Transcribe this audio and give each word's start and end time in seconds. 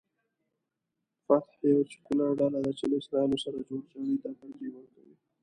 فتح 1.25 1.53
یوه 1.69 1.83
سیکولر 1.91 2.29
ډله 2.39 2.59
ده 2.65 2.71
چې 2.77 2.83
له 2.89 2.95
اسراییلو 3.01 3.37
سره 3.43 3.57
جوړجاړي 3.67 4.15
ته 4.21 4.29
ترجیح 4.39 4.71
ورکوي. 4.73 5.15